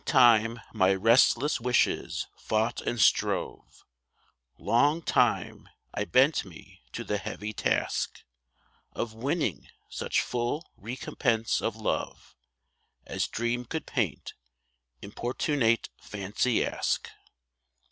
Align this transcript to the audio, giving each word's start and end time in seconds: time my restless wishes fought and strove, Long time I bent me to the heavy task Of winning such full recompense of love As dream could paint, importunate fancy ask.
time 0.03 0.59
my 0.73 0.91
restless 0.91 1.61
wishes 1.61 2.25
fought 2.35 2.81
and 2.81 2.99
strove, 2.99 3.85
Long 4.57 5.03
time 5.03 5.69
I 5.93 6.05
bent 6.05 6.43
me 6.43 6.81
to 6.93 7.03
the 7.03 7.19
heavy 7.19 7.53
task 7.53 8.23
Of 8.93 9.13
winning 9.13 9.67
such 9.89 10.21
full 10.23 10.67
recompense 10.75 11.61
of 11.61 11.75
love 11.75 12.35
As 13.05 13.27
dream 13.27 13.63
could 13.63 13.85
paint, 13.85 14.33
importunate 15.03 15.89
fancy 15.99 16.65
ask. 16.65 17.11